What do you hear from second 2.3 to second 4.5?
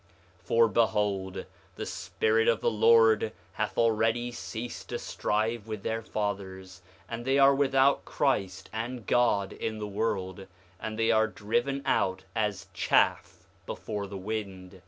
of the Lord hath already